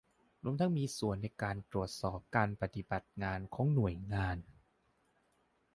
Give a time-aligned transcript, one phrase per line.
[0.43, 4.37] รวมทั้งมีส่วนในการตรวจสอบการปฏิบัติงานของหน่วยงาน